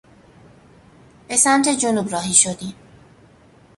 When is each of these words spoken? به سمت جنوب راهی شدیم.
به 1.27 1.35
سمت 1.37 1.69
جنوب 1.69 2.09
راهی 2.13 2.33
شدیم. 2.33 2.73